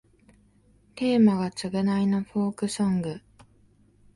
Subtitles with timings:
[0.95, 3.21] テーマが償いのフォークソング